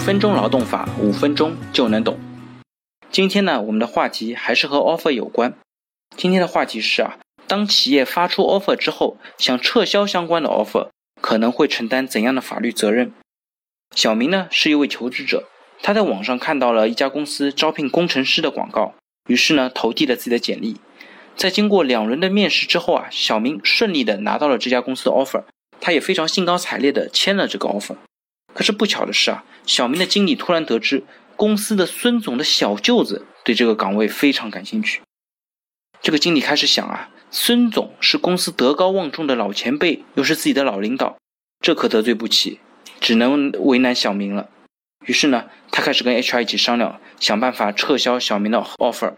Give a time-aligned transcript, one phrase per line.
[0.00, 2.18] 分钟劳动法，五分钟就能懂。
[3.10, 5.52] 今天呢，我们的话题还是和 offer 有关。
[6.16, 10.88] 今天的话题是啊，当企业发出 offer 之后，想撤销相关的 offer，
[11.20, 13.12] 可能会承担怎样的法律责任？
[13.94, 15.48] 小明呢是一位求职者，
[15.82, 18.94] 他在网上看到了一家公司招聘工程师的广告，
[19.28, 20.78] 于是呢投递了自己的简历。
[21.36, 25.44] 在经过两轮的面试之后啊，小明顺利的拿到了这家公司的 offer，
[25.78, 27.96] 他也非常兴高采烈的签了这个 offer。
[28.54, 31.04] 可是不巧的是啊，小明的经理突然得知
[31.36, 35.00] 公司的孙总的小舅子对这个岗位非常感兴趣。
[36.02, 41.16] 这个经理开始想啊，孙总是公司德高望重的老前辈，又是自己的老领导，
[41.60, 42.60] 这可得罪不起，
[43.00, 44.48] 只能为难小明了。
[45.06, 49.14] 于是呢，他开始跟 HR 一起商量，想办法撤销小明的 offer。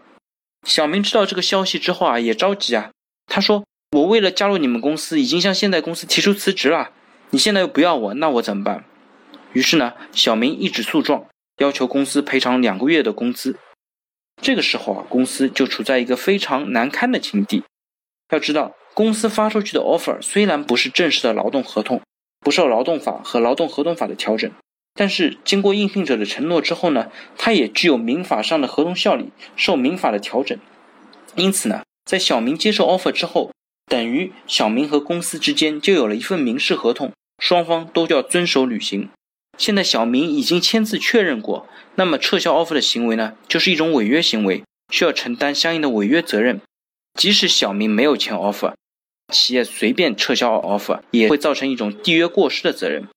[0.65, 2.91] 小明知道这个消息之后啊，也着急啊。
[3.27, 6.91] 他说：“我为了加入你们公司，已经向现在公司提出辞职了，
[7.31, 8.85] 你现在又不要我，那我怎么办？”
[9.53, 11.25] 于是呢，小明一纸诉状，
[11.57, 13.57] 要求公司赔偿两个月的工资。
[14.41, 17.63] 这个时候啊，公司就处在一个非常难堪的境地。
[18.31, 22.01] 要知道，公司发出去的 offer 虽然不是正式的劳动合同，
[22.39, 24.51] 不受劳动法和劳动合同法的调整，
[24.95, 30.57] 但是经过应聘者的承诺之后呢，它也具有民法上的合同效力，受民法的调整。
[31.35, 33.51] 因此呢，在小明接受 offer 之后，
[33.85, 39.09] 等于小明和公司之间就有了一份民事合同，双方都要遵守履行。
[39.57, 46.59] 现在小明已经签字确认过，那么撤销 offer 的行为呢，就是一种违约行为，需要承担相应的违约责任。
[47.19, 48.73] 即使小明没有签 offer，
[49.31, 53.07] 企业随便撤销 offer 也会造成一种缔约过失的责任。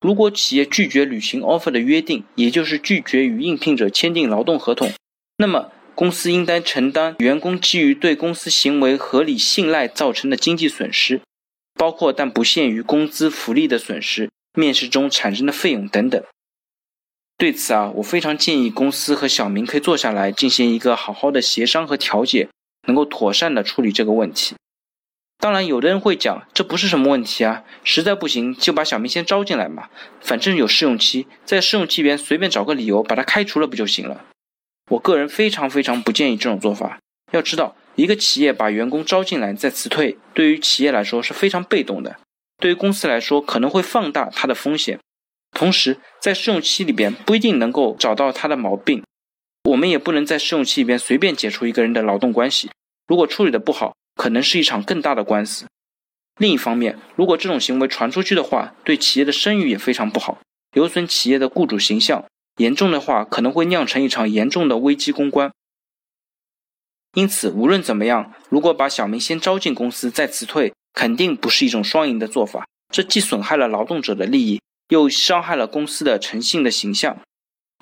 [0.00, 4.92] 如果企业拒绝履行 offer 的约定，也就是拒绝与应聘者签订劳动合同，
[5.38, 11.20] 那么公司应当承担员工基于对公司行为合理信赖造成的经济损失，
[11.74, 14.28] 包括但不限于工资福利的损失。
[14.54, 16.22] 面试中产生的费用等等。
[17.36, 22.48] 对此啊，我非常建议公司和小明可以坐下来进行一个好好的协商和调解，
[22.86, 24.56] 能够妥善的处理这个问题。
[25.38, 29.88] 当然，有的人会讲这不是什么问题啊，实在不行就把小明先招进来嘛，
[30.20, 34.24] 反正有试用期，在试用期边随便找个理由把他开除了不就行了？
[34.90, 36.98] 我个人非常非常不建议这种做法。
[37.30, 42.18] 要知道，一个企业把员工招进来再辞退，对于企业来说是非常被动的。
[42.58, 44.98] 对于公司来说，可能会放大它的风险，
[45.52, 49.04] 同时在试用期里边不一定能够找到他的毛病，
[49.70, 52.70] 我们也不能在试用期里边随便解除一个人的劳动关系，
[53.06, 55.66] 如果处理的不好，可能是一场更大的官司。
[56.38, 60.38] 另一方面，如果这种行为传出去的话，对企业的声誉也非常不好，
[60.74, 62.24] 有损企业的雇主形象，
[62.56, 65.52] 严重的话可能会酿成一场严重的危机公关。
[67.14, 70.72] 因此，无论怎么样，如果把小明先招进公司再辞退。
[70.98, 77.16] 肯定不是一种双赢的做法，这既损害了劳动者的利益，又伤害了公司的诚信的形象。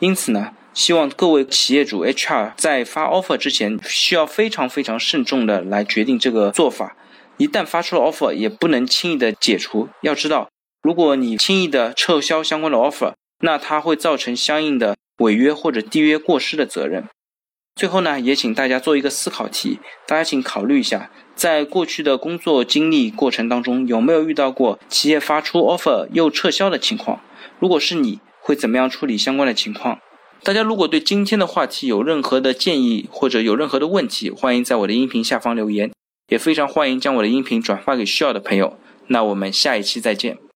[0.02, 6.94] 因此呢，希望各位企业主 HR 在发 offer 之前，需要非常非常慎重的来决定这个做法。
[7.38, 9.88] 一旦发出了 offer，也不能轻易的解除。
[10.02, 10.50] 要知道，
[10.82, 17.08] 如果你轻易的撤销相关的 offer，那它会造成相应的违约或者缔约过失的责任。
[17.76, 27.20] 最后呢，也请大家做一个思考题，大家请考虑一下，在过去的工作经历过程当中，有没有遇到过企业发出 offer 又撤销的情况？
[27.60, 29.98] 如果是你，会怎么样处理相关的情况？
[30.42, 35.92] 大家如果对今天的话题有任何的建议或者有任何的问题，欢迎在我的音频下方留言，
[36.28, 38.78] 也非常欢迎将我的音频转发给需要的朋友。
[39.08, 40.38] 那我们下一期再见。